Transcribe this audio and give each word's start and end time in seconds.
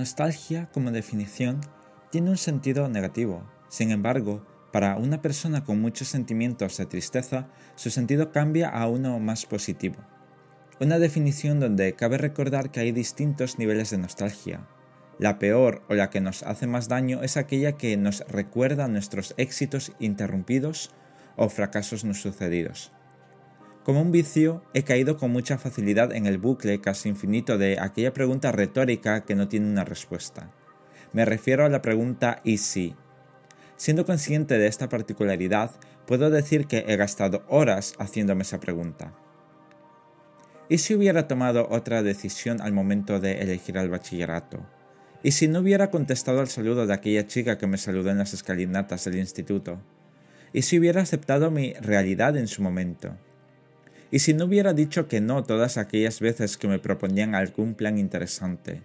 nostalgia, 0.00 0.70
como 0.72 0.90
definición, 0.92 1.60
tiene 2.10 2.30
un 2.30 2.38
sentido 2.38 2.88
negativo. 2.88 3.44
Sin 3.68 3.90
embargo, 3.90 4.46
para 4.72 4.96
una 4.96 5.20
persona 5.20 5.62
con 5.62 5.78
muchos 5.78 6.08
sentimientos 6.08 6.78
de 6.78 6.86
tristeza, 6.86 7.48
su 7.74 7.90
sentido 7.90 8.32
cambia 8.32 8.70
a 8.70 8.88
uno 8.88 9.20
más 9.20 9.44
positivo. 9.44 9.96
Una 10.80 10.98
definición 10.98 11.60
donde 11.60 11.92
cabe 11.92 12.16
recordar 12.16 12.70
que 12.70 12.80
hay 12.80 12.92
distintos 12.92 13.58
niveles 13.58 13.90
de 13.90 13.98
nostalgia. 13.98 14.66
La 15.18 15.38
peor 15.38 15.82
o 15.90 15.94
la 15.94 16.08
que 16.08 16.22
nos 16.22 16.42
hace 16.44 16.66
más 16.66 16.88
daño 16.88 17.22
es 17.22 17.36
aquella 17.36 17.72
que 17.72 17.94
nos 17.98 18.20
recuerda 18.26 18.88
nuestros 18.88 19.34
éxitos 19.36 19.92
interrumpidos 20.00 20.92
o 21.36 21.50
fracasos 21.50 22.04
no 22.04 22.14
sucedidos. 22.14 22.90
Como 23.84 24.02
un 24.02 24.12
vicio, 24.12 24.62
he 24.74 24.82
caído 24.82 25.16
con 25.16 25.30
mucha 25.30 25.56
facilidad 25.56 26.12
en 26.12 26.26
el 26.26 26.36
bucle 26.36 26.82
casi 26.82 27.08
infinito 27.08 27.56
de 27.56 27.78
aquella 27.80 28.12
pregunta 28.12 28.52
retórica 28.52 29.24
que 29.24 29.34
no 29.34 29.48
tiene 29.48 29.70
una 29.70 29.84
respuesta. 29.84 30.50
Me 31.12 31.24
refiero 31.24 31.64
a 31.64 31.70
la 31.70 31.80
pregunta 31.80 32.40
¿y 32.44 32.58
si? 32.58 32.94
Siendo 33.76 34.04
consciente 34.04 34.58
de 34.58 34.66
esta 34.66 34.90
particularidad, 34.90 35.70
puedo 36.06 36.28
decir 36.28 36.66
que 36.66 36.84
he 36.88 36.96
gastado 36.96 37.42
horas 37.48 37.94
haciéndome 37.98 38.42
esa 38.42 38.60
pregunta. 38.60 39.14
¿Y 40.68 40.78
si 40.78 40.94
hubiera 40.94 41.26
tomado 41.26 41.66
otra 41.70 42.02
decisión 42.02 42.60
al 42.60 42.74
momento 42.74 43.18
de 43.18 43.40
elegir 43.40 43.78
el 43.78 43.88
bachillerato? 43.88 44.60
¿Y 45.22 45.32
si 45.32 45.48
no 45.48 45.60
hubiera 45.60 45.90
contestado 45.90 46.40
al 46.40 46.48
saludo 46.48 46.86
de 46.86 46.92
aquella 46.92 47.26
chica 47.26 47.56
que 47.56 47.66
me 47.66 47.78
saludó 47.78 48.10
en 48.10 48.18
las 48.18 48.34
escalinatas 48.34 49.06
del 49.06 49.16
instituto? 49.16 49.80
¿Y 50.52 50.62
si 50.62 50.78
hubiera 50.78 51.00
aceptado 51.00 51.50
mi 51.50 51.72
realidad 51.74 52.36
en 52.36 52.46
su 52.46 52.62
momento? 52.62 53.16
¿Y 54.10 54.18
si 54.18 54.34
no 54.34 54.46
hubiera 54.46 54.72
dicho 54.72 55.06
que 55.06 55.20
no 55.20 55.44
todas 55.44 55.76
aquellas 55.76 56.20
veces 56.20 56.56
que 56.56 56.66
me 56.66 56.80
proponían 56.80 57.34
algún 57.34 57.74
plan 57.74 57.98
interesante? 57.98 58.82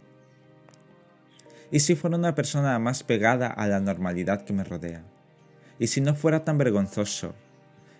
¿Y 1.71 1.79
si 1.79 1.95
fuera 1.95 2.17
una 2.17 2.35
persona 2.35 2.77
más 2.77 3.03
pegada 3.03 3.47
a 3.47 3.67
la 3.67 3.79
normalidad 3.79 4.45
que 4.45 4.53
me 4.53 4.63
rodea? 4.63 5.03
¿Y 5.79 5.87
si 5.87 5.99
no 5.99 6.15
fuera 6.15 6.43
tan 6.43 6.57
vergonzoso? 6.57 7.33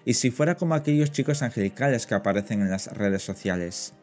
¿Y 0.06 0.14
si 0.14 0.30
fuera 0.30 0.56
como 0.56 0.76
aquellos 0.76 1.12
chicos 1.12 1.42
angelicales 1.42 2.06
que 2.06 2.14
aparecen 2.14 2.62
en 2.62 2.70
las 2.70 2.88
redes 2.96 3.24
sociales? 3.24 3.94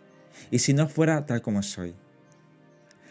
¿Y 0.51 0.59
si 0.59 0.75
no 0.75 0.89
fuera 0.89 1.25
tal 1.27 1.43
como 1.43 1.63
soy? 1.63 1.95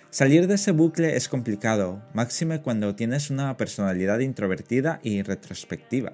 Salir 0.10 0.48
de 0.48 0.56
ese 0.56 0.72
bucle 0.72 1.16
es 1.16 1.30
complicado, 1.30 2.04
máxime 2.14 2.62
cuando 2.62 2.96
tienes 2.96 3.30
una 3.30 3.56
personalidad 3.56 4.20
introvertida 4.20 5.00
y 5.04 5.22
retrospectiva, 5.22 6.12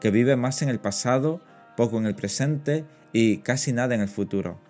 que 0.00 0.10
vive 0.10 0.36
más 0.36 0.62
en 0.62 0.70
el 0.70 0.80
pasado, 0.80 1.42
poco 1.76 1.98
en 1.98 2.06
el 2.06 2.14
presente 2.14 2.86
y 3.18 3.38
casi 3.38 3.72
nada 3.72 3.94
en 3.94 4.02
el 4.02 4.10
futuro. 4.10 4.60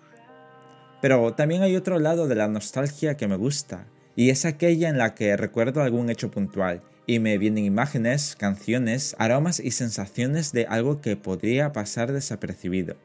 Pero 1.01 1.33
también 1.33 1.63
hay 1.63 1.75
otro 1.75 1.99
lado 1.99 2.29
de 2.29 2.35
la 2.35 2.47
nostalgia 2.47 3.17
que 3.17 3.27
me 3.27 3.35
gusta, 3.35 3.87
y 4.15 4.29
es 4.29 4.45
aquella 4.45 4.87
en 4.87 4.97
la 4.97 5.15
que 5.15 5.35
recuerdo 5.35 5.81
algún 5.81 6.09
hecho 6.09 6.31
puntual 6.31 6.81
y 7.05 7.19
me 7.19 7.37
vienen 7.37 7.65
imágenes, 7.65 8.37
canciones, 8.37 9.17
aromas 9.19 9.59
y 9.59 9.71
sensaciones 9.71 10.53
de 10.53 10.65
algo 10.65 11.01
que 11.01 11.17
podría 11.17 11.73
pasar 11.73 12.13
desapercibido. 12.13 12.95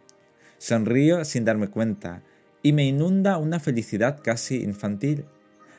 Sonrío 0.59 1.25
sin 1.25 1.45
darme 1.45 1.67
cuenta 1.67 2.23
y 2.63 2.73
me 2.73 2.87
inunda 2.87 3.37
una 3.39 3.59
felicidad 3.59 4.21
casi 4.23 4.63
infantil. 4.63 5.25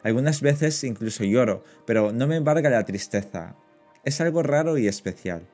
Algunas 0.04 0.42
veces 0.42 0.84
incluso 0.84 1.24
lloro, 1.24 1.64
pero 1.88 2.12
no 2.12 2.28
me 2.28 2.36
embarga 2.36 2.70
la 2.70 2.84
tristeza. 2.84 3.56
Es 4.04 4.20
algo 4.20 4.44
raro 4.44 4.78
y 4.78 4.88
especial. 4.88 5.48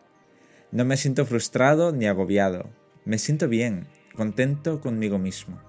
No 0.72 0.84
me 0.84 0.98
siento 0.98 1.28
frustrado 1.28 1.92
ni 1.92 2.08
agobiado. 2.08 2.72
Me 3.06 3.20
siento 3.20 3.48
bien, 3.48 3.88
contento 4.16 4.82
conmigo 4.82 5.18
mismo. 5.20 5.60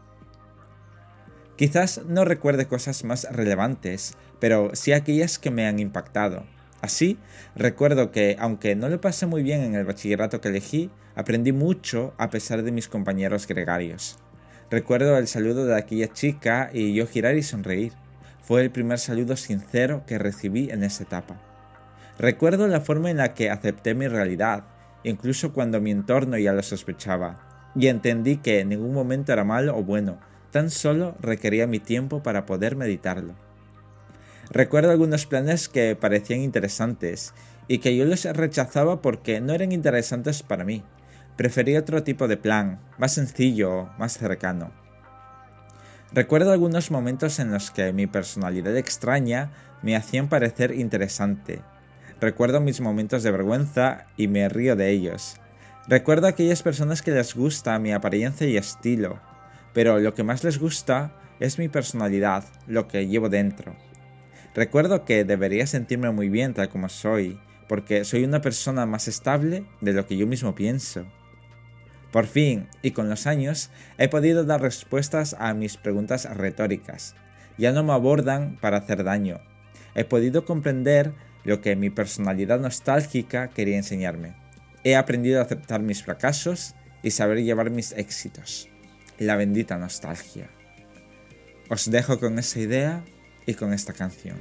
Quizás 1.56 2.02
no 2.06 2.24
recuerde 2.24 2.66
cosas 2.66 3.04
más 3.04 3.26
relevantes, 3.30 4.16
pero 4.38 4.70
sí 4.74 4.92
aquellas 4.92 5.38
que 5.38 5.50
me 5.50 5.66
han 5.66 5.78
impactado. 5.78 6.44
Así, 6.80 7.18
recuerdo 7.54 8.10
que, 8.10 8.36
aunque 8.38 8.74
no 8.74 8.88
lo 8.88 9.00
pasé 9.00 9.26
muy 9.26 9.42
bien 9.42 9.60
en 9.60 9.74
el 9.74 9.84
bachillerato 9.84 10.40
que 10.40 10.48
elegí, 10.48 10.90
aprendí 11.14 11.52
mucho 11.52 12.14
a 12.16 12.30
pesar 12.30 12.62
de 12.62 12.72
mis 12.72 12.88
compañeros 12.88 13.46
gregarios. 13.46 14.18
Recuerdo 14.70 15.18
el 15.18 15.26
saludo 15.26 15.66
de 15.66 15.76
aquella 15.76 16.12
chica 16.12 16.70
y 16.72 16.94
yo 16.94 17.06
girar 17.06 17.36
y 17.36 17.42
sonreír. 17.42 17.92
Fue 18.40 18.62
el 18.62 18.70
primer 18.70 18.98
saludo 18.98 19.36
sincero 19.36 20.04
que 20.06 20.18
recibí 20.18 20.70
en 20.70 20.82
esa 20.82 21.02
etapa. 21.02 21.40
Recuerdo 22.18 22.68
la 22.68 22.80
forma 22.80 23.10
en 23.10 23.18
la 23.18 23.34
que 23.34 23.50
acepté 23.50 23.94
mi 23.94 24.08
realidad, 24.08 24.64
incluso 25.04 25.52
cuando 25.52 25.80
mi 25.80 25.90
entorno 25.90 26.38
ya 26.38 26.52
lo 26.52 26.62
sospechaba, 26.62 27.49
y 27.75 27.88
entendí 27.88 28.36
que 28.36 28.60
en 28.60 28.70
ningún 28.70 28.92
momento 28.92 29.32
era 29.32 29.44
malo 29.44 29.76
o 29.76 29.82
bueno, 29.82 30.19
Tan 30.50 30.70
solo 30.70 31.16
requería 31.20 31.66
mi 31.66 31.78
tiempo 31.78 32.22
para 32.22 32.44
poder 32.44 32.75
meditarlo. 32.75 33.34
Recuerdo 34.50 34.91
algunos 34.91 35.26
planes 35.26 35.69
que 35.69 35.94
parecían 35.94 36.41
interesantes 36.41 37.34
y 37.69 37.78
que 37.78 37.97
yo 37.97 38.04
los 38.04 38.25
rechazaba 38.25 39.00
porque 39.00 39.41
no 39.41 39.53
eran 39.53 39.70
interesantes 39.70 40.42
para 40.42 40.64
mí. 40.64 40.82
Prefería 41.36 41.78
otro 41.78 42.03
tipo 42.03 42.26
de 42.26 42.36
plan, 42.36 42.80
más 42.98 43.14
sencillo, 43.14 43.91
más 43.97 44.19
cercano. 44.19 44.72
Recuerdo 46.12 46.50
algunos 46.50 46.91
momentos 46.91 47.38
en 47.38 47.53
los 47.53 47.70
que 47.70 47.92
mi 47.92 48.09
personalidad 48.09 48.76
extraña 48.76 49.53
me 49.82 49.94
hacían 49.94 50.28
parecer 50.28 50.72
interesante. 50.72 51.62
Recuerdo 52.20 52.60
mis 52.60 52.80
momentos 52.80 53.22
de 53.22 53.30
vergüenza 53.30 54.06
y 54.16 54.26
me 54.26 54.48
río 54.48 54.75
de 54.75 54.91
ellos. 54.91 55.41
Recuerdo 55.90 56.28
a 56.28 56.30
aquellas 56.30 56.62
personas 56.62 57.02
que 57.02 57.10
les 57.10 57.34
gusta 57.34 57.76
mi 57.80 57.90
apariencia 57.90 58.46
y 58.46 58.56
estilo, 58.56 59.18
pero 59.72 59.98
lo 59.98 60.14
que 60.14 60.22
más 60.22 60.44
les 60.44 60.60
gusta 60.60 61.16
es 61.40 61.58
mi 61.58 61.68
personalidad, 61.68 62.44
lo 62.68 62.86
que 62.86 63.08
llevo 63.08 63.28
dentro. 63.28 63.74
Recuerdo 64.54 65.04
que 65.04 65.24
debería 65.24 65.66
sentirme 65.66 66.12
muy 66.12 66.28
bien 66.28 66.54
tal 66.54 66.68
como 66.68 66.88
soy, 66.88 67.40
porque 67.68 68.04
soy 68.04 68.22
una 68.22 68.40
persona 68.40 68.86
más 68.86 69.08
estable 69.08 69.64
de 69.80 69.92
lo 69.92 70.06
que 70.06 70.16
yo 70.16 70.28
mismo 70.28 70.54
pienso. 70.54 71.06
Por 72.12 72.26
fin, 72.26 72.68
y 72.82 72.92
con 72.92 73.10
los 73.10 73.26
años, 73.26 73.70
he 73.98 74.06
podido 74.06 74.44
dar 74.44 74.62
respuestas 74.62 75.34
a 75.40 75.54
mis 75.54 75.76
preguntas 75.76 76.24
retóricas. 76.36 77.16
Ya 77.58 77.72
no 77.72 77.82
me 77.82 77.94
abordan 77.94 78.58
para 78.60 78.76
hacer 78.76 79.02
daño. 79.02 79.40
He 79.96 80.04
podido 80.04 80.44
comprender 80.44 81.14
lo 81.42 81.60
que 81.60 81.74
mi 81.74 81.90
personalidad 81.90 82.60
nostálgica 82.60 83.48
quería 83.48 83.76
enseñarme. 83.76 84.49
He 84.84 84.96
aprendido 84.96 85.41
a 85.41 85.42
aceptar 85.42 85.80
mis 85.80 86.02
fracasos 86.02 86.74
y 87.02 87.10
saber 87.10 87.42
llevar 87.42 87.70
mis 87.70 87.92
éxitos 87.92 88.70
la 89.20 89.36
bendita 89.36 89.76
nostalgia. 89.76 90.48
Os 91.68 91.91
dejo 91.91 92.18
con 92.18 92.38
esa 92.38 92.58
idea 92.58 93.04
y 93.46 93.54
con 93.54 93.72
esta 93.72 93.92
canción. 93.92 94.38